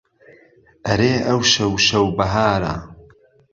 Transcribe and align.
ئهرێ 0.85 1.13
ئهوشهو 1.27 1.73
شهو 1.85 2.07
بههاره 2.17 2.75